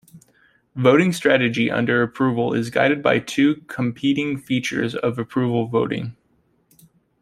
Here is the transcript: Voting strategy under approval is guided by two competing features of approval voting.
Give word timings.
Voting 0.75 1.13
strategy 1.13 1.69
under 1.69 2.01
approval 2.01 2.55
is 2.55 2.71
guided 2.71 3.03
by 3.03 3.19
two 3.19 3.57
competing 3.67 4.35
features 4.35 4.95
of 4.95 5.19
approval 5.19 5.67
voting. 5.67 6.15